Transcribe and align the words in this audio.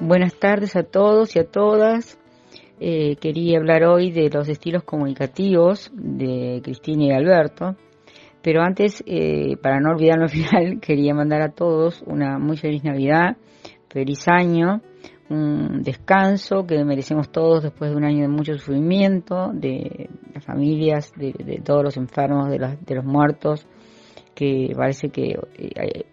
Buenas 0.00 0.34
tardes 0.38 0.76
a 0.76 0.84
todos 0.84 1.34
y 1.34 1.40
a 1.40 1.50
todas. 1.50 2.16
Eh, 2.78 3.16
quería 3.16 3.58
hablar 3.58 3.84
hoy 3.84 4.12
de 4.12 4.30
los 4.30 4.48
estilos 4.48 4.84
comunicativos 4.84 5.90
de 5.92 6.60
Cristina 6.62 7.06
y 7.06 7.10
Alberto, 7.10 7.74
pero 8.40 8.62
antes, 8.62 9.02
eh, 9.06 9.56
para 9.60 9.80
no 9.80 9.90
olvidarme 9.90 10.24
al 10.24 10.30
final, 10.30 10.80
quería 10.80 11.12
mandar 11.12 11.42
a 11.42 11.48
todos 11.48 12.02
una 12.06 12.38
muy 12.38 12.56
feliz 12.56 12.84
Navidad, 12.84 13.36
feliz 13.88 14.28
año, 14.28 14.80
un 15.28 15.82
descanso 15.82 16.64
que 16.66 16.84
merecemos 16.84 17.30
todos 17.32 17.64
después 17.64 17.90
de 17.90 17.96
un 17.96 18.04
año 18.04 18.22
de 18.22 18.28
mucho 18.28 18.54
sufrimiento, 18.54 19.50
de 19.52 20.08
las 20.32 20.44
familias, 20.44 21.12
de, 21.16 21.60
todos 21.64 21.82
los 21.82 21.96
enfermos, 21.96 22.48
de 22.48 22.58
los, 22.58 22.86
de 22.86 22.94
los 22.94 23.04
muertos, 23.04 23.66
que 24.34 24.72
parece 24.76 25.08
que 25.08 25.36
eh, 25.58 26.04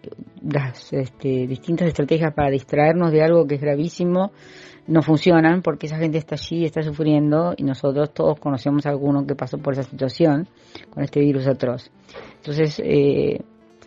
las 0.50 0.92
este, 0.92 1.46
distintas 1.46 1.88
estrategias 1.88 2.32
para 2.34 2.50
distraernos 2.50 3.12
de 3.12 3.22
algo 3.22 3.46
que 3.46 3.56
es 3.56 3.60
gravísimo 3.60 4.32
no 4.86 5.02
funcionan 5.02 5.62
porque 5.62 5.86
esa 5.86 5.96
gente 5.96 6.18
está 6.18 6.34
allí, 6.34 6.64
está 6.64 6.82
sufriendo 6.82 7.54
y 7.56 7.64
nosotros 7.64 8.12
todos 8.12 8.38
conocemos 8.38 8.84
a 8.86 8.90
alguno 8.90 9.26
que 9.26 9.34
pasó 9.34 9.58
por 9.58 9.72
esa 9.72 9.82
situación 9.82 10.46
con 10.90 11.02
este 11.02 11.20
virus 11.20 11.46
atroz. 11.46 11.90
Entonces, 12.36 12.80
eh, 12.84 13.40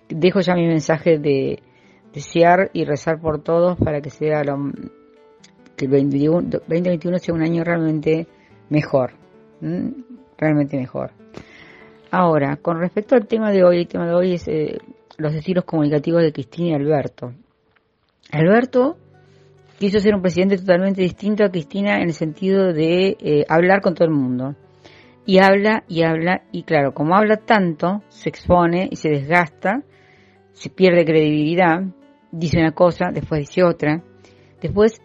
dejo 0.10 0.40
ya 0.40 0.56
mi 0.56 0.66
mensaje 0.66 1.20
de 1.20 1.62
desear 2.14 2.72
y 2.74 2.86
rezar 2.86 3.20
por 3.20 3.44
todos 3.44 3.78
para 3.78 4.02
que 4.02 4.10
sea 4.10 4.44
lo, 4.44 4.72
que 5.76 5.86
el 5.86 5.92
2021 5.92 7.20
sea 7.20 7.36
un 7.36 7.44
año 7.44 7.64
realmente 7.64 8.28
mejor, 8.70 9.12
realmente 10.38 10.78
mejor. 10.78 11.12
Ahora, 12.10 12.56
con 12.58 12.80
respecto 12.80 13.16
al 13.16 13.28
tema 13.28 13.52
de 13.52 13.64
hoy, 13.64 13.80
el 13.80 13.88
tema 13.88 14.08
de 14.08 14.16
hoy 14.16 14.34
es 14.34 14.48
eh, 14.48 14.80
los 15.18 15.34
estilos 15.34 15.66
comunicativos 15.66 16.22
de 16.22 16.32
Cristina 16.32 16.70
y 16.70 16.74
Alberto. 16.74 17.34
Alberto 18.32 18.98
quiso 19.80 20.00
ser 20.00 20.16
un 20.16 20.22
presidente 20.22 20.58
totalmente 20.58 21.02
distinto 21.02 21.44
a 21.44 21.50
Cristina 21.50 21.98
en 21.98 22.04
el 22.04 22.14
sentido 22.14 22.74
de 22.74 23.18
eh, 23.20 23.46
hablar 23.48 23.82
con 23.82 23.94
todo 23.94 24.08
el 24.08 24.14
mundo. 24.14 24.56
Y 25.26 25.40
habla 25.40 25.84
y 25.90 26.04
habla, 26.04 26.44
y 26.52 26.64
claro, 26.64 26.94
como 26.94 27.16
habla 27.16 27.38
tanto, 27.38 28.02
se 28.08 28.30
expone 28.30 28.88
y 28.90 28.96
se 28.96 29.10
desgasta, 29.10 29.84
se 30.54 30.70
pierde 30.70 31.04
credibilidad, 31.04 31.84
dice 32.32 32.60
una 32.60 32.72
cosa, 32.72 33.10
después 33.14 33.42
dice 33.42 33.64
otra. 33.64 34.02
Después, 34.62 35.02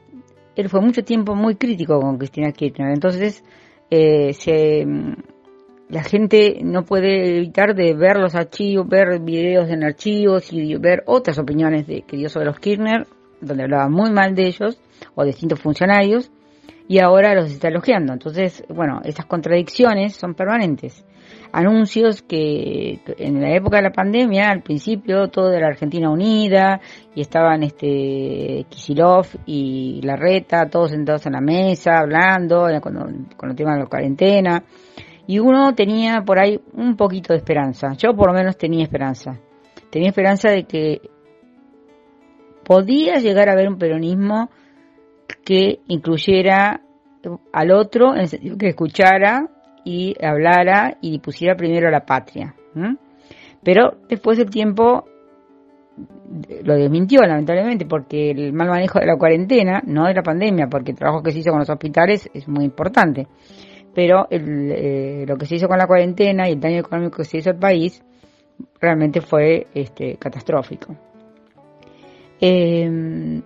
él 0.55 0.69
fue 0.69 0.81
mucho 0.81 1.03
tiempo 1.03 1.35
muy 1.35 1.57
crítico 1.57 2.01
con 2.01 2.19
Cristina 2.19 2.53
Kirchner, 2.53 2.93
entonces 2.93 3.43
eh, 3.91 4.33
se 4.33 4.87
la 5.93 6.03
gente 6.03 6.61
no 6.63 6.85
puede 6.85 7.37
evitar 7.37 7.75
de 7.75 7.93
ver 7.93 8.17
los 8.17 8.35
archivos, 8.35 8.89
ver 8.89 9.21
videos 9.21 9.69
en 9.69 9.85
archivos 9.85 10.51
y 10.51 10.75
ver 10.77 11.03
otras 11.07 11.39
opiniones 11.39 11.87
de, 11.87 12.01
que 12.01 12.17
dio 12.17 12.31
sobre 12.31 12.47
los 12.47 12.59
Kirchner, 12.59 13.07
donde 13.43 13.65
hablaba 13.65 13.91
muy 13.91 14.11
mal 14.11 14.35
de 14.35 14.47
ellos 14.47 14.81
o 15.15 15.21
de 15.21 15.33
distintos 15.33 15.61
funcionarios, 15.61 16.31
y 16.89 16.99
ahora 17.01 17.35
los 17.35 17.51
está 17.51 17.69
elogiando. 17.69 18.15
Entonces, 18.15 18.65
bueno, 18.71 19.03
esas 19.05 19.27
contradicciones 19.27 20.17
son 20.17 20.33
permanentes. 20.35 21.05
Anuncios 21.53 22.23
que 22.23 23.01
en 23.19 23.43
la 23.43 23.55
época 23.55 23.77
de 23.77 23.83
la 23.83 23.93
pandemia, 23.93 24.49
al 24.49 24.63
principio, 24.63 25.29
todo 25.29 25.51
de 25.51 25.61
la 25.61 25.67
Argentina 25.67 26.09
unida, 26.09 26.81
y 27.15 27.21
estaban 27.21 27.63
este 27.65 28.65
Kisilov 28.71 29.27
y 29.45 30.01
Larreta, 30.03 30.71
todos 30.71 30.93
sentados 30.93 31.27
en 31.27 31.35
la 31.35 31.43
mesa, 31.43 31.99
hablando, 31.99 32.67
con, 32.81 33.29
con 33.37 33.51
el 33.51 33.57
tema 33.57 33.75
de 33.75 33.81
la 33.81 33.87
cuarentena 33.87 34.65
y 35.27 35.39
uno 35.39 35.75
tenía 35.75 36.23
por 36.23 36.39
ahí 36.39 36.61
un 36.73 36.97
poquito 36.97 37.33
de 37.33 37.39
esperanza. 37.39 37.93
Yo 37.97 38.15
por 38.15 38.29
lo 38.29 38.35
menos 38.35 38.57
tenía 38.57 38.83
esperanza. 38.83 39.39
Tenía 39.91 40.09
esperanza 40.09 40.51
de 40.51 40.65
que 40.65 41.01
podía 42.65 43.17
llegar 43.17 43.49
a 43.49 43.53
haber 43.53 43.69
un 43.69 43.79
peronismo 43.79 44.51
que 45.45 45.81
incluyera 45.89 46.81
al 47.53 47.73
otro, 47.73 48.15
que 48.59 48.69
escuchara 48.69 49.49
y 49.85 50.15
hablara 50.25 50.97
y 51.01 51.19
pusiera 51.19 51.57
primero 51.57 51.89
a 51.89 51.93
la 51.93 52.05
patria. 52.05 52.55
Pero 53.63 53.99
después 54.09 54.39
el 54.39 54.51
tiempo 54.51 55.05
lo 56.65 56.75
desmintió 56.75 57.21
lamentablemente 57.21 57.85
porque 57.85 58.31
el 58.31 58.53
mal 58.53 58.69
manejo 58.69 58.99
de 58.99 59.07
la 59.07 59.19
cuarentena, 59.19 59.83
no 59.85 60.07
de 60.07 60.15
la 60.15 60.23
pandemia, 60.23 60.69
porque 60.69 60.93
el 60.93 60.97
trabajo 60.97 61.23
que 61.23 61.33
se 61.33 61.41
hizo 61.41 61.51
con 61.51 61.61
los 61.61 61.71
hospitales 61.71 62.29
es 62.33 62.49
muy 62.49 62.65
importante 62.65 63.29
pero 63.95 64.27
eh, 64.31 65.25
lo 65.27 65.37
que 65.37 65.47
se 65.47 65.57
hizo 65.57 65.69
con 65.69 65.79
la 65.79 65.87
cuarentena 65.87 66.49
y 66.49 66.53
el 66.53 66.61
daño 66.61 66.81
económico 66.81 67.19
que 67.19 67.25
se 67.25 67.39
hizo 67.39 67.51
al 67.51 67.59
país 67.59 68.03
realmente 68.81 69.21
fue 69.21 69.67
este, 69.75 70.17
catastrófico. 70.17 70.97
Em, 72.41 73.43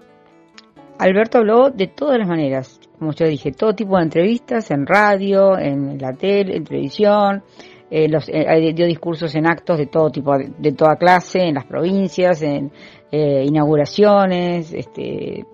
Alberto 0.98 1.38
habló 1.38 1.70
de 1.70 1.88
todas 1.88 2.18
las 2.18 2.28
maneras, 2.28 2.80
como 2.98 3.12
yo 3.12 3.26
dije, 3.26 3.52
todo 3.52 3.74
tipo 3.74 3.96
de 3.96 4.04
entrevistas 4.04 4.70
en 4.70 4.86
radio, 4.86 5.58
en 5.58 5.98
la 5.98 6.12
tele, 6.12 6.56
en 6.56 6.64
televisión, 6.64 7.42
eh, 7.90 8.08
eh, 8.28 8.72
dio 8.72 8.86
discursos 8.86 9.34
en 9.34 9.46
actos 9.46 9.78
de 9.78 9.86
todo 9.86 10.10
tipo, 10.10 10.32
de, 10.38 10.72
toda 10.72 10.96
clase, 10.96 11.40
en 11.40 11.54
las 11.54 11.66
provincias, 11.66 12.42
en 12.42 12.72
inauguraciones, 13.12 14.72
este, 14.72 15.44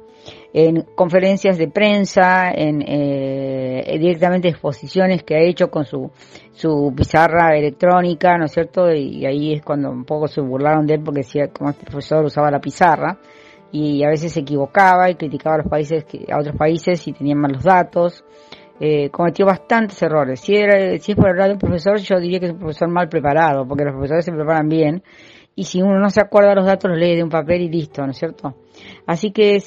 en 0.52 0.82
conferencias 0.94 1.56
de 1.56 1.68
prensa, 1.68 2.50
en 2.50 2.82
eh, 2.82 3.96
directamente 3.98 4.48
exposiciones 4.48 5.22
que 5.22 5.34
ha 5.34 5.40
hecho 5.40 5.70
con 5.70 5.84
su, 5.84 6.10
su 6.52 6.92
pizarra 6.96 7.56
electrónica, 7.56 8.36
¿no 8.36 8.44
es 8.44 8.52
cierto? 8.52 8.92
Y 8.92 9.24
ahí 9.24 9.54
es 9.54 9.62
cuando 9.62 9.90
un 9.90 10.04
poco 10.04 10.28
se 10.28 10.40
burlaron 10.40 10.86
de 10.86 10.94
él 10.94 11.02
porque 11.02 11.20
decía 11.20 11.48
como 11.48 11.70
este 11.70 11.86
profesor 11.86 12.24
usaba 12.24 12.50
la 12.50 12.60
pizarra 12.60 13.18
y 13.72 14.04
a 14.04 14.08
veces 14.08 14.32
se 14.32 14.40
equivocaba 14.40 15.10
y 15.10 15.14
criticaba 15.14 15.54
a 15.54 15.58
los 15.58 15.68
países, 15.68 16.04
a 16.30 16.38
otros 16.38 16.56
países 16.56 17.06
y 17.08 17.12
tenían 17.12 17.38
mal 17.38 17.52
los 17.52 17.64
datos. 17.64 18.24
Eh, 18.84 19.10
cometió 19.10 19.46
bastantes 19.46 20.02
errores. 20.02 20.40
Si, 20.40 20.54
era, 20.56 20.98
si 20.98 21.12
es 21.12 21.16
por 21.16 21.28
hablar 21.28 21.48
de 21.48 21.52
un 21.54 21.60
profesor, 21.60 21.98
yo 21.98 22.18
diría 22.18 22.40
que 22.40 22.46
es 22.46 22.52
un 22.52 22.58
profesor 22.58 22.88
mal 22.88 23.08
preparado, 23.08 23.66
porque 23.66 23.84
los 23.84 23.92
profesores 23.92 24.24
se 24.24 24.32
preparan 24.32 24.68
bien 24.68 25.02
y 25.54 25.64
si 25.64 25.82
uno 25.82 25.98
no 25.98 26.10
se 26.10 26.20
acuerda 26.20 26.54
los 26.54 26.66
datos 26.66 26.90
los 26.90 26.98
lee 26.98 27.16
de 27.16 27.22
un 27.22 27.28
papel 27.28 27.62
y 27.62 27.68
listo, 27.68 28.02
¿no 28.04 28.12
es 28.12 28.18
cierto? 28.18 28.54
Así 29.06 29.30
que 29.32 29.58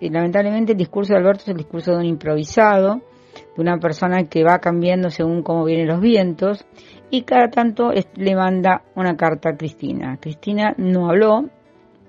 lamentablemente 0.00 0.72
el 0.72 0.78
discurso 0.78 1.12
de 1.12 1.18
Alberto 1.18 1.42
es 1.42 1.48
el 1.48 1.56
discurso 1.56 1.92
de 1.92 1.98
un 1.98 2.06
improvisado, 2.06 3.02
de 3.56 3.62
una 3.62 3.78
persona 3.78 4.24
que 4.24 4.42
va 4.42 4.58
cambiando 4.58 5.10
según 5.10 5.42
cómo 5.42 5.64
vienen 5.64 5.88
los 5.88 6.00
vientos 6.00 6.64
y 7.10 7.22
cada 7.22 7.48
tanto 7.50 7.90
le 8.16 8.34
manda 8.34 8.82
una 8.94 9.16
carta 9.16 9.50
a 9.50 9.56
Cristina. 9.56 10.18
Cristina 10.20 10.74
no 10.78 11.08
habló 11.08 11.44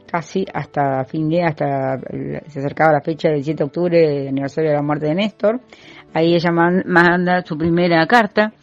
casi 0.09 0.45
hasta 0.53 1.03
fin 1.05 1.29
de, 1.29 1.43
hasta 1.43 1.99
se 2.47 2.59
acercaba 2.59 2.93
la 2.93 3.01
fecha 3.01 3.29
del 3.29 3.43
7 3.43 3.57
de 3.57 3.63
octubre, 3.63 4.27
aniversario 4.29 4.71
de 4.71 4.75
la 4.77 4.81
muerte 4.81 5.07
de 5.07 5.15
Néstor. 5.15 5.59
Ahí 6.13 6.33
ella 6.33 6.51
manda 6.51 7.43
su 7.45 7.57
primera 7.57 8.05
carta 8.07 8.53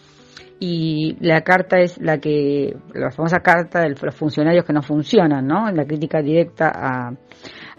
y 0.59 1.17
la 1.21 1.43
carta 1.43 1.79
es 1.79 1.99
la 2.01 2.19
que, 2.19 2.75
la 2.95 3.11
famosa 3.11 3.41
carta 3.41 3.81
de 3.81 3.91
los 3.91 4.15
funcionarios 4.15 4.65
que 4.65 4.73
no 4.73 4.83
funcionan, 4.83 5.47
¿no? 5.47 5.71
La 5.71 5.85
crítica 5.85 6.23
directa 6.23 6.73
a, 6.75 7.13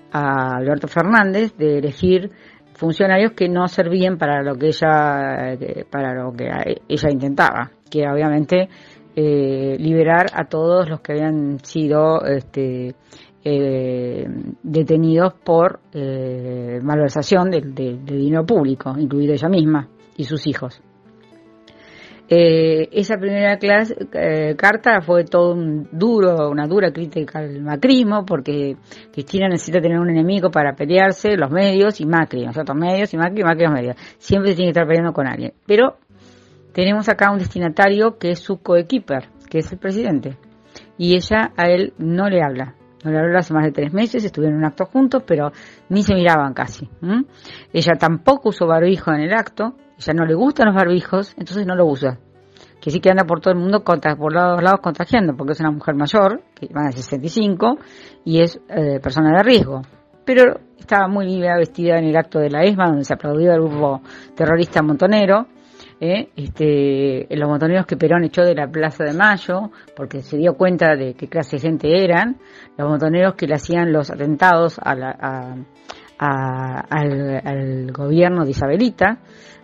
Alberto 0.10 0.88
Fernández 0.88 1.56
de 1.58 1.80
elegir 1.80 2.32
funcionarios 2.74 3.34
que 3.34 3.50
no 3.50 3.68
servían 3.68 4.18
para 4.18 4.42
lo 4.42 4.56
que 4.56 4.68
ella, 4.68 5.58
para 5.92 6.14
lo 6.14 6.32
que 6.32 6.48
ella 6.88 7.10
intentaba, 7.12 7.72
que 7.92 8.08
obviamente 8.08 8.70
eh, 9.16 9.76
liberar 9.78 10.28
a 10.34 10.46
todos 10.46 10.90
los 10.90 11.02
que 11.02 11.12
habían 11.12 11.60
sido 11.60 12.24
este, 12.24 12.96
eh, 13.44 14.28
detenidos 14.64 15.34
por 15.34 15.82
eh, 15.94 16.80
malversación 16.82 17.52
del 17.52 17.76
de 17.76 17.98
dinero 18.06 18.46
público, 18.46 18.96
incluido 18.98 19.34
ella 19.34 19.50
misma 19.50 19.90
y 20.16 20.24
sus 20.24 20.48
hijos. 20.48 20.82
Eh, 22.30 22.90
esa 22.92 23.16
primera 23.18 23.58
clase, 23.58 23.96
eh, 24.14 24.56
carta 24.58 25.00
fue 25.00 25.24
todo 25.24 25.54
un 25.54 25.88
duro, 25.92 26.50
una 26.50 26.68
dura 26.68 26.92
crítica 26.92 27.40
al 27.40 27.62
macrismo, 27.62 28.26
porque 28.26 28.76
Cristina 29.14 29.48
necesita 29.48 29.80
tener 29.80 29.98
un 29.98 30.10
enemigo 30.10 30.52
para 30.52 30.76
pelearse, 30.76 31.38
los 31.38 31.50
medios 31.50 32.02
y 32.02 32.06
Macri, 32.06 32.46
nosotros 32.46 32.78
medios 32.78 33.14
y 33.14 33.18
Macri, 33.18 33.44
Macri 33.44 33.68
medios. 33.70 33.96
Siempre 34.18 34.56
tiene 34.56 34.74
que 34.74 34.80
estar 34.80 34.88
peleando 34.88 35.14
con 35.14 35.26
alguien. 35.26 35.54
Pero 35.66 35.98
tenemos 36.74 37.08
acá 37.08 37.32
un 37.32 37.40
destinatario 37.40 38.18
que 38.18 38.32
es 38.32 38.40
su 38.40 38.58
coequiper, 38.58 39.30
que 39.50 39.60
es 39.60 39.72
el 39.72 39.80
presidente. 39.80 40.38
Y 40.98 41.16
ella 41.16 41.54
a 41.56 41.70
él 41.70 41.94
no 41.98 42.30
le 42.30 42.44
habla. 42.44 42.76
No 43.06 43.12
le 43.12 43.20
habló 43.20 43.38
hace 43.38 43.54
más 43.54 43.64
de 43.64 43.72
tres 43.72 43.94
meses, 43.94 44.26
estuvieron 44.26 44.58
en 44.58 44.64
un 44.64 44.68
acto 44.68 44.86
juntos, 44.86 45.24
pero 45.26 45.52
ni 45.88 46.04
se 46.04 46.14
miraban 46.14 46.54
casi. 46.54 46.90
Ella 47.72 47.94
tampoco 47.98 48.50
usó 48.50 48.68
barbijo 48.68 49.14
en 49.14 49.22
el 49.22 49.34
acto, 49.34 49.76
ella 49.98 50.14
no 50.14 50.26
le 50.26 50.36
gustan 50.36 50.68
los 50.68 50.76
barbijos, 50.76 51.34
entonces 51.38 51.66
no 51.66 51.76
lo 51.76 51.86
usa. 51.86 52.20
Que 52.82 52.92
sí 52.92 53.00
que 53.00 53.10
anda 53.10 53.24
por 53.26 53.42
todo 53.42 53.54
el 53.54 53.60
mundo, 53.60 53.84
por 53.84 54.34
los 54.34 54.64
lados 54.64 54.80
contagiando, 54.82 55.36
porque 55.36 55.54
es 55.54 55.60
una 55.60 55.72
mujer 55.72 55.96
mayor, 55.96 56.42
que 56.54 56.68
va 56.68 56.88
a 56.88 56.92
65, 56.92 57.78
y 58.24 58.42
es 58.42 58.60
eh, 58.70 59.00
persona 59.02 59.36
de 59.38 59.44
riesgo. 59.44 59.82
Pero 60.26 60.60
estaba 60.78 61.08
muy 61.08 61.26
bien 61.26 61.58
vestida 61.58 61.98
en 61.98 62.06
el 62.06 62.16
acto 62.16 62.40
de 62.40 62.50
la 62.50 62.64
ESMA, 62.64 62.88
donde 62.88 63.04
se 63.04 63.14
aplaudió 63.14 63.52
al 63.52 63.62
grupo 63.62 64.02
terrorista 64.36 64.82
montonero, 64.82 65.48
¿eh? 66.00 66.30
este, 66.36 67.28
los 67.36 67.50
montoneros 67.50 67.86
que 67.86 67.98
Perón 67.98 68.24
echó 68.24 68.44
de 68.44 68.56
la 68.56 68.68
Plaza 68.68 69.04
de 69.04 69.14
Mayo, 69.14 69.72
porque 69.96 70.22
se 70.22 70.38
dio 70.38 70.56
cuenta 70.56 70.96
de 70.96 71.14
qué 71.16 71.28
clase 71.28 71.58
de 71.58 71.62
gente 71.62 72.04
eran, 72.04 72.38
los 72.78 72.88
montoneros 72.88 73.36
que 73.36 73.48
le 73.48 73.56
hacían 73.56 73.92
los 73.92 74.12
atentados 74.12 74.80
a, 74.82 74.96
la, 74.96 75.58
al, 76.20 77.92
gobierno 77.92 78.44
de 78.44 78.52
Isabelita, 78.52 79.20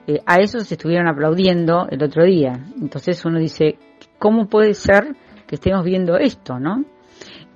eh, 0.08 0.20
a 0.26 0.40
eso 0.40 0.60
se 0.60 0.76
estuvieron 0.76 1.08
aplaudiendo 1.08 1.88
el 1.90 2.04
otro 2.04 2.24
día. 2.24 2.54
Entonces 2.82 3.24
uno 3.26 3.40
dice, 3.40 3.78
¿cómo 4.20 4.48
puede 4.48 4.74
ser 4.74 5.16
que 5.48 5.56
estemos 5.56 5.84
viendo 5.86 6.18
esto, 6.18 6.60
no? 6.60 6.86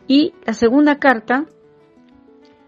Y 0.07 0.33
la 0.45 0.53
segunda 0.53 0.95
carta, 0.95 1.45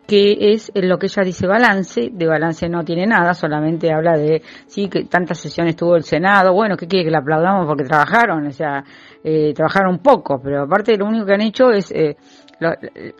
que 0.05 0.51
es 0.51 0.71
lo 0.75 0.97
que 0.97 1.05
ella 1.05 1.23
dice 1.23 1.47
balance, 1.47 2.09
de 2.11 2.27
balance 2.27 2.67
no 2.67 2.83
tiene 2.83 3.05
nada, 3.05 3.33
solamente 3.33 3.93
habla 3.93 4.17
de, 4.17 4.41
sí, 4.65 4.89
que 4.89 5.05
tantas 5.05 5.39
sesiones 5.39 5.75
tuvo 5.75 5.95
el 5.95 6.03
Senado, 6.03 6.53
bueno, 6.53 6.75
¿qué 6.75 6.87
quiere 6.87 7.05
que 7.05 7.11
le 7.11 7.17
aplaudamos 7.17 7.65
porque 7.65 7.83
trabajaron? 7.83 8.47
O 8.47 8.51
sea, 8.51 8.83
eh, 9.23 9.53
trabajaron 9.53 9.99
poco, 9.99 10.39
pero 10.41 10.63
aparte 10.63 10.97
lo 10.97 11.05
único 11.05 11.25
que 11.25 11.33
han 11.33 11.41
hecho 11.41 11.71
es 11.71 11.91
eh, 11.91 12.15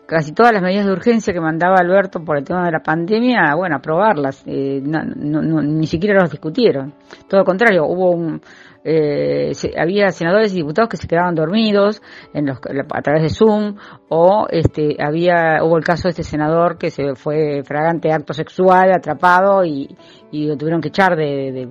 casi 0.06 0.32
todas 0.32 0.52
las 0.52 0.62
medidas 0.62 0.86
de 0.86 0.92
urgencia 0.92 1.32
que 1.32 1.40
mandaba 1.40 1.76
Alberto 1.78 2.22
por 2.22 2.36
el 2.36 2.44
tema 2.44 2.66
de 2.66 2.72
la 2.72 2.80
pandemia, 2.80 3.54
bueno, 3.54 3.76
aprobarlas, 3.76 4.42
eh, 4.46 4.82
ni 4.82 5.86
siquiera 5.86 6.20
los 6.20 6.30
discutieron. 6.30 6.92
Todo 7.26 7.40
lo 7.40 7.44
contrario, 7.46 7.86
hubo 7.86 8.10
un, 8.10 8.40
eh, 8.82 9.52
había 9.78 10.08
senadores 10.10 10.52
y 10.52 10.56
diputados 10.56 10.88
que 10.88 10.96
se 10.96 11.06
quedaban 11.06 11.34
dormidos 11.34 12.00
en 12.32 12.46
los, 12.46 12.58
a 12.58 13.02
través 13.02 13.22
de 13.22 13.28
Zoom 13.28 13.76
o 14.08 14.46
este 14.50 14.96
había 14.98 15.62
hubo 15.62 15.76
el 15.76 15.84
caso 15.84 16.04
de 16.04 16.10
este 16.10 16.22
senador 16.22 16.78
que 16.78 16.90
se 16.90 17.14
fue 17.14 17.62
fragante 17.62 18.10
acto 18.10 18.32
sexual 18.32 18.90
atrapado 18.92 19.66
y, 19.66 19.86
lo 20.32 20.56
tuvieron 20.56 20.80
que 20.80 20.88
echar 20.88 21.14
de, 21.14 21.68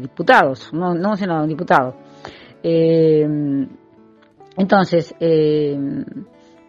diputados 0.00 0.72
no 0.72 0.94
no 0.94 1.10
un 1.10 1.16
senador 1.16 1.44
un 1.44 1.48
diputado 1.48 1.94
eh, 2.62 3.26
entonces 4.56 5.14
eh, 5.20 5.76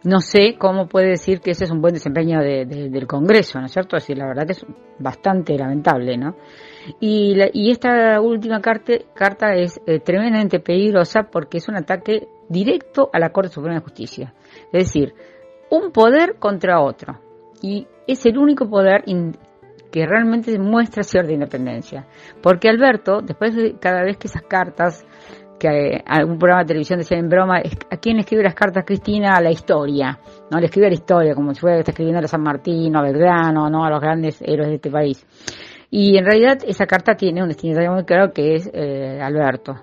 no 0.04 0.20
sé 0.22 0.56
cómo 0.58 0.88
puede 0.88 1.10
decir 1.10 1.42
que 1.42 1.52
ese 1.52 1.66
es 1.66 1.72
un 1.72 1.82
buen 1.82 1.94
desempeño 1.94 2.40
del 2.40 3.08
Congreso, 3.08 3.60
¿no 3.60 3.66
es 3.66 3.74
cierto? 3.74 3.98
Así, 3.98 4.16
la 4.16 4.28
verdad 4.28 4.50
es 4.50 4.66
bastante 4.98 5.58
lamentable, 5.58 6.18
¿no? 6.18 6.36
Y, 7.00 7.36
y 7.54 7.72
esta 7.72 8.22
última 8.22 8.62
carta, 8.62 8.94
carta 9.14 9.54
es 9.56 9.82
eh, 9.86 10.00
tremendamente 10.00 10.60
peligrosa 10.60 11.24
porque 11.30 11.58
es 11.58 11.68
un 11.68 11.76
ataque 11.76 12.28
directo 12.48 13.10
a 13.12 13.20
la 13.20 13.32
Corte 13.32 13.52
Suprema 13.52 13.76
de 13.76 13.84
Justicia. 13.84 14.34
Es 14.72 14.86
decir, 14.86 15.14
un 15.70 15.92
poder 15.92 16.38
contra 16.40 16.82
otro. 16.82 17.20
Y 17.62 17.86
es 18.08 18.26
el 18.26 18.38
único 18.38 18.70
poder 18.70 19.04
que 19.92 20.06
realmente 20.06 20.58
muestra 20.58 21.04
cierta 21.04 21.34
independencia. 21.34 22.08
Porque 22.42 22.70
Alberto, 22.70 23.22
después 23.22 23.56
de 23.56 23.78
cada 23.80 24.04
vez 24.04 24.18
que 24.18 24.28
esas 24.28 24.44
cartas 24.44 25.06
que 25.60 26.02
algún 26.06 26.40
programa 26.40 26.64
de 26.64 26.68
televisión 26.68 27.00
decía 27.00 27.18
en 27.18 27.30
broma, 27.30 27.58
¿a 27.58 27.98
quién 27.98 28.16
le 28.16 28.22
escribe 28.22 28.44
las 28.44 28.56
cartas 28.56 28.86
Cristina? 28.86 29.36
A 29.36 29.42
la 29.42 29.52
historia, 29.52 30.18
¿no? 30.50 30.60
Le 30.60 30.66
escribe 30.66 30.88
a 30.88 30.90
la 30.90 30.96
historia, 30.96 31.36
como 31.36 31.54
si 31.54 31.60
fuera 31.60 31.76
que 31.76 31.82
está 31.82 31.92
escribiendo 31.92 32.24
a 32.24 32.28
San 32.28 32.42
Martín, 32.42 32.96
a 32.96 33.02
Belgrano, 33.02 33.70
¿no? 33.70 33.86
A 33.86 33.90
los 33.90 34.02
grandes 34.02 34.42
héroes 34.42 34.70
de 34.70 34.76
este 34.76 34.90
país. 34.90 35.26
Y 35.92 36.18
en 36.18 36.26
realidad 36.26 36.60
esa 36.66 36.86
carta 36.86 37.16
tiene 37.16 37.42
un 37.42 37.50
destinatario 37.50 37.92
muy 37.94 38.06
claro 38.06 38.32
que 38.32 38.56
es 38.56 38.70
eh, 38.74 39.20
Alberto. 39.22 39.76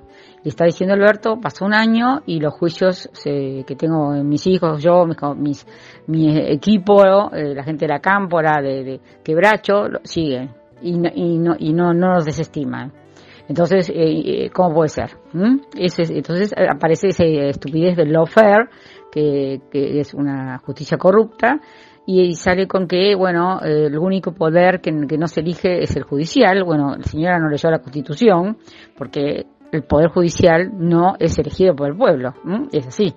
Y 0.45 0.49
está 0.49 0.65
diciendo 0.65 0.95
Alberto, 0.95 1.41
pasó 1.41 1.65
un 1.65 1.75
año 1.75 2.23
y 2.25 2.39
los 2.39 2.55
juicios 2.55 3.11
que 3.25 3.77
tengo 3.77 4.15
en 4.15 4.29
mis 4.29 4.47
hijos, 4.47 4.81
yo, 4.81 5.05
mis, 5.37 5.67
mi 6.07 6.39
equipo, 6.39 7.33
eh, 7.33 7.53
la 7.53 7.65
gente 7.65 7.87
de 7.87 7.93
la 7.93 7.99
cámpora, 7.99 8.63
de, 8.63 8.85
de 8.85 9.01
Quebracho, 9.25 9.89
siguen. 10.05 10.51
Y, 10.81 10.91
y, 10.91 11.39
no, 11.39 11.57
y 11.59 11.73
no, 11.73 11.93
no 11.93 12.15
los 12.15 12.25
desestiman. 12.25 12.93
Entonces, 13.49 13.89
eh, 13.91 13.95
eh, 13.95 14.51
¿cómo 14.51 14.75
puede 14.75 14.89
ser? 14.89 15.11
¿Mm? 15.33 15.59
entonces 15.75 16.53
eh, 16.53 16.67
aparece 16.69 17.09
esa 17.09 17.25
estupidez 17.25 17.97
del 17.97 18.13
lawfare, 18.13 18.69
que, 19.11 19.61
que 19.71 20.01
es 20.01 20.15
una 20.15 20.59
justicia 20.59 20.99
corrupta, 20.99 21.61
y 22.07 22.35
sale 22.35 22.67
con 22.67 22.87
que, 22.87 23.15
bueno, 23.17 23.61
el 23.61 23.97
único 23.99 24.33
poder 24.33 24.81
que, 24.81 24.93
no 24.93 25.27
se 25.27 25.41
elige 25.41 25.83
es 25.83 25.97
el 25.97 26.05
judicial. 26.05 26.63
Bueno, 26.65 26.95
la 26.97 27.03
señora 27.03 27.39
no 27.41 27.49
leyó 27.49 27.69
la 27.69 27.81
Constitución, 27.81 28.59
porque 28.97 29.47
el 29.73 29.83
poder 29.83 30.11
judicial 30.11 30.71
no 30.73 31.17
es 31.19 31.37
elegido 31.39 31.75
por 31.75 31.89
el 31.89 31.97
pueblo, 31.97 32.35
es 32.73 32.87
así. 32.87 33.13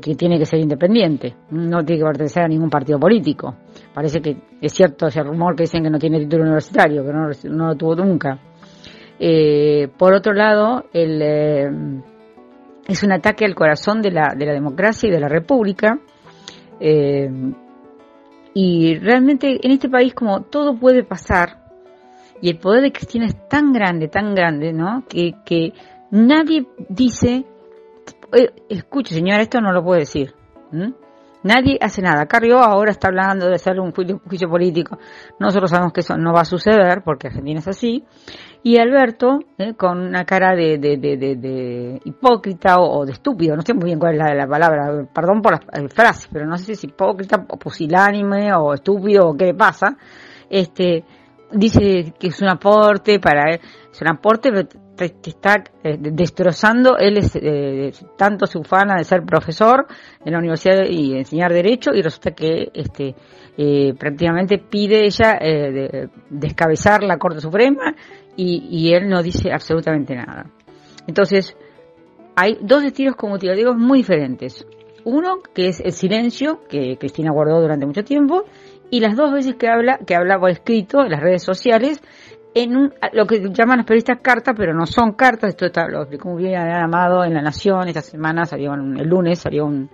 Que 0.00 0.14
tiene 0.14 0.38
que 0.38 0.46
ser 0.46 0.60
independiente, 0.60 1.34
no 1.50 1.84
tiene 1.84 2.00
que 2.00 2.06
pertenecer 2.06 2.44
a 2.44 2.48
ningún 2.48 2.70
partido 2.70 2.98
político. 2.98 3.56
Parece 3.92 4.20
que 4.20 4.36
es 4.62 4.72
cierto 4.72 5.08
ese 5.08 5.22
rumor 5.22 5.54
que 5.54 5.64
dicen 5.64 5.82
que 5.82 5.90
no 5.90 5.98
tiene 5.98 6.20
título 6.20 6.44
universitario, 6.44 7.04
que 7.04 7.12
no 7.50 7.66
lo 7.66 7.74
tuvo 7.74 7.96
nunca. 7.96 8.38
Eh, 9.18 9.88
por 9.96 10.12
otro 10.12 10.32
lado, 10.32 10.84
el, 10.92 11.20
eh, 11.22 11.70
es 12.86 13.02
un 13.02 13.12
ataque 13.12 13.44
al 13.44 13.54
corazón 13.54 14.02
de 14.02 14.10
la, 14.10 14.34
de 14.36 14.46
la 14.46 14.52
democracia 14.52 15.08
y 15.08 15.12
de 15.12 15.20
la 15.20 15.28
república. 15.28 15.98
Eh, 16.80 17.30
y 18.54 18.98
realmente 18.98 19.58
en 19.62 19.70
este 19.70 19.88
país 19.88 20.14
como 20.14 20.42
todo 20.42 20.78
puede 20.78 21.04
pasar, 21.04 21.66
y 22.40 22.50
el 22.50 22.58
poder 22.58 22.82
de 22.82 22.92
Cristina 22.92 23.26
es 23.26 23.48
tan 23.48 23.72
grande, 23.72 24.08
tan 24.08 24.34
grande, 24.34 24.72
¿no? 24.72 25.04
Que, 25.08 25.34
que 25.44 25.72
nadie 26.10 26.66
dice, 26.88 27.44
escuche 28.68 29.14
señora, 29.14 29.42
esto 29.42 29.60
no 29.60 29.72
lo 29.72 29.82
puedo 29.82 29.98
decir. 29.98 30.34
Nadie 31.46 31.78
hace 31.80 32.02
nada. 32.02 32.26
Carrió 32.26 32.58
ahora 32.58 32.90
está 32.90 33.06
hablando 33.06 33.48
de 33.48 33.54
hacer 33.54 33.78
un 33.78 33.92
juicio, 33.92 34.48
político. 34.48 34.98
Nosotros 35.38 35.70
sabemos 35.70 35.92
que 35.92 36.00
eso 36.00 36.16
no 36.16 36.32
va 36.32 36.40
a 36.40 36.44
suceder 36.44 37.02
porque 37.04 37.28
Argentina 37.28 37.60
es 37.60 37.68
así. 37.68 38.04
Y 38.64 38.78
Alberto, 38.78 39.38
eh, 39.56 39.74
con 39.74 40.00
una 40.00 40.24
cara 40.24 40.56
de, 40.56 40.78
de, 40.78 40.96
de, 40.96 41.16
de 41.16 42.00
hipócrita 42.04 42.80
o, 42.80 43.06
de 43.06 43.12
estúpido, 43.12 43.54
no 43.54 43.62
sé 43.62 43.74
muy 43.74 43.84
bien 43.84 44.00
cuál 44.00 44.14
es 44.14 44.18
la, 44.18 44.34
la 44.34 44.48
palabra, 44.48 45.06
perdón 45.14 45.40
por 45.40 45.52
la, 45.52 45.88
frase, 45.88 46.28
pero 46.32 46.46
no 46.46 46.58
sé 46.58 46.64
si 46.64 46.72
es 46.72 46.84
hipócrita 46.84 47.46
o 47.48 47.56
pusilánime 47.56 48.52
o 48.54 48.74
estúpido 48.74 49.28
o 49.28 49.36
qué 49.36 49.54
pasa, 49.54 49.96
este, 50.50 51.04
dice 51.52 52.14
que 52.18 52.28
es 52.28 52.40
un 52.42 52.48
aporte 52.48 53.18
para 53.20 53.52
él, 53.52 53.60
es 53.90 54.00
un 54.00 54.08
aporte, 54.08 54.50
pero 54.50 54.68
te, 54.96 55.14
está 55.28 55.62
eh, 55.84 55.96
destrozando, 55.98 56.96
él 56.98 57.18
es 57.18 57.36
eh, 57.36 57.92
tanto 58.16 58.46
su 58.46 58.62
fana 58.62 58.96
de 58.96 59.04
ser 59.04 59.22
profesor 59.22 59.86
en 60.24 60.32
la 60.32 60.38
universidad 60.38 60.84
y 60.88 61.16
enseñar 61.16 61.52
derecho 61.52 61.92
y 61.94 62.02
resulta 62.02 62.32
que 62.32 62.70
este 62.72 63.14
eh, 63.56 63.94
prácticamente 63.98 64.58
pide 64.58 65.04
ella 65.04 65.38
descabezar 66.30 67.02
la 67.02 67.18
Corte 67.18 67.40
Suprema 67.40 67.94
y, 68.36 68.66
y, 68.70 68.92
él 68.92 69.08
no 69.08 69.22
dice 69.22 69.50
absolutamente 69.50 70.14
nada. 70.14 70.50
Entonces, 71.06 71.56
hay 72.34 72.58
dos 72.60 72.84
estilos 72.84 73.16
comunicativos 73.16 73.76
muy 73.76 73.98
diferentes. 73.98 74.66
Uno 75.04 75.38
que 75.54 75.68
es 75.68 75.80
el 75.80 75.92
silencio, 75.92 76.60
que 76.68 76.98
Cristina 76.98 77.30
guardó 77.32 77.60
durante 77.60 77.86
mucho 77.86 78.04
tiempo, 78.04 78.44
y 78.90 79.00
las 79.00 79.16
dos 79.16 79.32
veces 79.32 79.56
que 79.56 79.68
habla, 79.68 79.98
que 80.06 80.14
hablaba 80.14 80.50
escrito 80.50 81.02
en 81.02 81.10
las 81.10 81.20
redes 81.20 81.42
sociales, 81.42 82.00
en 82.54 82.90
lo 83.12 83.26
que 83.26 83.50
llaman 83.52 83.78
los 83.78 83.86
periodistas 83.86 84.20
cartas, 84.22 84.54
pero 84.56 84.72
no 84.72 84.86
son 84.86 85.12
cartas, 85.12 85.50
esto 85.50 85.66
está, 85.66 85.86
lo 85.88 86.00
explicó 86.00 86.30
muy 86.30 86.44
bien 86.44 86.56
Amado 86.56 87.22
en 87.22 87.34
La 87.34 87.42
Nación, 87.42 87.88
esta 87.88 88.00
semana 88.00 88.46
salió 88.46 88.72
el 88.72 89.06
lunes, 89.06 89.40
salió 89.40 89.66
un, 89.66 89.90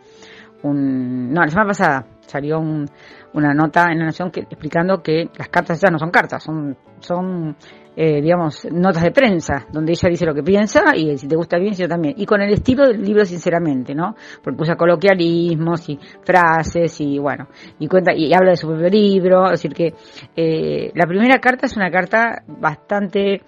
un, 0.62 1.32
no, 1.32 1.40
la 1.40 1.48
semana 1.48 1.68
pasada 1.68 2.06
salió 2.20 2.60
un, 2.60 2.88
una 3.32 3.52
nota 3.52 3.90
en 3.90 3.98
La 3.98 4.04
Nación 4.06 4.30
que, 4.30 4.40
explicando 4.40 5.02
que 5.02 5.28
las 5.36 5.48
cartas 5.48 5.80
ya 5.80 5.90
no 5.90 5.98
son 5.98 6.10
cartas, 6.10 6.44
son, 6.44 6.76
son 7.00 7.56
eh, 7.96 8.22
digamos, 8.22 8.66
notas 8.70 9.02
de 9.02 9.10
prensa, 9.10 9.66
donde 9.70 9.92
ella 9.92 10.08
dice 10.08 10.24
lo 10.24 10.34
que 10.34 10.42
piensa 10.42 10.96
y 10.96 11.16
si 11.18 11.28
te 11.28 11.36
gusta 11.36 11.58
bien, 11.58 11.74
yo 11.74 11.88
también. 11.88 12.14
Y 12.16 12.24
con 12.24 12.40
el 12.40 12.52
estilo 12.52 12.86
del 12.86 13.02
libro, 13.02 13.24
sinceramente, 13.24 13.94
¿no? 13.94 14.14
Porque 14.42 14.62
usa 14.62 14.76
coloquialismos 14.76 15.88
y 15.88 15.98
frases 16.24 17.00
y 17.00 17.18
bueno, 17.18 17.48
y 17.78 17.88
cuenta, 17.88 18.14
y 18.14 18.32
habla 18.32 18.50
de 18.50 18.56
su 18.56 18.66
propio 18.66 18.88
libro, 18.88 19.44
es 19.46 19.62
decir 19.62 19.74
que 19.74 19.94
eh, 20.36 20.90
la 20.94 21.06
primera 21.06 21.38
carta 21.38 21.66
es 21.66 21.76
una 21.76 21.90
carta 21.90 22.42
bastante 22.46 23.42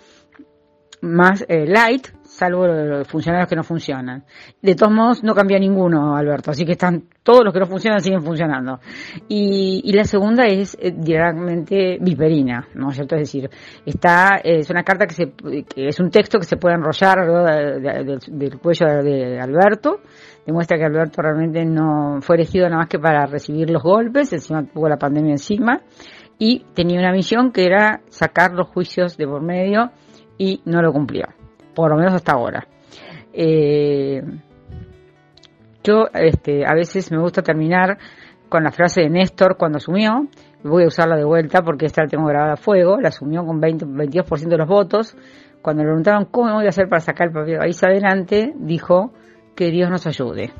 más 1.00 1.44
eh, 1.48 1.66
light, 1.66 2.08
salvo 2.34 2.66
los 2.66 3.06
funcionarios 3.06 3.48
que 3.48 3.54
no 3.54 3.62
funcionan. 3.62 4.24
De 4.60 4.74
todos 4.74 4.92
modos, 4.92 5.22
no 5.22 5.34
cambia 5.34 5.58
ninguno, 5.58 6.16
Alberto, 6.16 6.50
así 6.50 6.64
que 6.64 6.72
están 6.72 7.04
todos 7.22 7.44
los 7.44 7.52
que 7.52 7.60
no 7.60 7.66
funcionan 7.66 8.00
siguen 8.00 8.22
funcionando. 8.22 8.80
Y, 9.28 9.92
la 9.94 10.04
segunda 10.04 10.44
es 10.46 10.76
eh, 10.80 10.92
directamente 10.96 11.98
viperina, 12.00 12.66
¿no 12.74 12.90
es 12.90 12.96
cierto? 12.96 13.14
Decir, 13.14 13.48
está, 13.86 14.40
es 14.42 14.68
una 14.68 14.82
carta 14.82 15.06
que, 15.06 15.14
se, 15.14 15.32
que 15.32 15.88
es 15.88 16.00
un 16.00 16.10
texto 16.10 16.38
que 16.38 16.44
se 16.44 16.56
puede 16.56 16.74
enrollar 16.74 17.18
del 17.24 18.58
cuello 18.58 18.86
de, 19.02 19.38
Alberto, 19.38 20.00
demuestra 20.44 20.76
que 20.76 20.84
Alberto 20.84 21.22
realmente 21.22 21.64
no 21.64 22.18
fue 22.20 22.34
elegido 22.34 22.68
nada 22.68 22.78
más 22.78 22.88
que 22.88 22.98
para 22.98 23.26
recibir 23.26 23.70
los 23.70 23.82
golpes, 23.82 24.32
encima 24.32 24.64
tuvo 24.64 24.88
la 24.88 24.98
pandemia 24.98 25.32
encima, 25.32 25.82
y 26.36 26.64
tenía 26.74 26.98
una 26.98 27.12
misión 27.12 27.52
que 27.52 27.64
era 27.64 28.00
sacar 28.08 28.54
los 28.54 28.66
juicios 28.68 29.16
de 29.16 29.24
por 29.24 29.40
medio 29.40 29.92
y 30.36 30.60
no 30.64 30.82
lo 30.82 30.92
cumplió 30.92 31.26
por 31.74 31.90
lo 31.90 31.96
menos 31.96 32.14
hasta 32.14 32.32
ahora. 32.32 32.66
Eh, 33.32 34.22
yo 35.82 36.06
este, 36.14 36.64
a 36.66 36.74
veces 36.74 37.10
me 37.12 37.18
gusta 37.18 37.42
terminar 37.42 37.98
con 38.48 38.64
la 38.64 38.70
frase 38.70 39.02
de 39.02 39.10
Néstor 39.10 39.56
cuando 39.56 39.78
asumió, 39.78 40.28
voy 40.62 40.84
a 40.84 40.86
usarla 40.86 41.16
de 41.16 41.24
vuelta 41.24 41.62
porque 41.62 41.86
esta 41.86 42.02
la 42.02 42.08
tengo 42.08 42.26
grabada 42.26 42.54
a 42.54 42.56
fuego, 42.56 43.00
la 43.00 43.08
asumió 43.08 43.44
con 43.44 43.60
20, 43.60 43.84
22% 43.86 44.48
de 44.48 44.56
los 44.56 44.68
votos, 44.68 45.16
cuando 45.60 45.82
le 45.82 45.88
preguntaron 45.88 46.26
cómo 46.26 46.54
voy 46.54 46.66
a 46.66 46.68
hacer 46.68 46.88
para 46.88 47.00
sacar 47.00 47.28
el 47.28 47.58
país 47.58 47.82
adelante, 47.82 48.52
dijo 48.56 49.12
que 49.56 49.70
Dios 49.70 49.90
nos 49.90 50.06
ayude. 50.06 50.52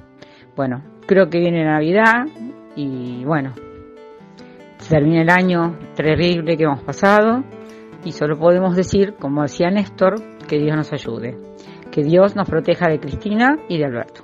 Bueno, 0.57 0.83
creo 1.07 1.29
que 1.31 1.39
viene 1.39 1.65
Navidad 1.65 2.27
y 2.77 3.25
bueno, 3.25 3.53
termina 4.89 5.23
el 5.23 5.31
año 5.31 5.79
terrible 5.95 6.57
que 6.57 6.65
hemos 6.65 6.83
pasado 6.83 7.45
y 8.05 8.13
solo 8.13 8.39
podemos 8.39 8.77
decir, 8.77 9.15
como 9.19 9.43
decía 9.43 9.71
Néstor, 9.71 10.17
que 10.45 10.59
Dios 10.59 10.77
nos 10.77 10.93
ayude, 10.93 11.37
que 11.91 12.03
Dios 12.03 12.37
nos 12.37 12.49
proteja 12.49 12.89
de 12.89 13.01
Cristina 13.01 13.59
y 13.69 13.79
de 13.79 13.85
Alberto. 13.85 14.24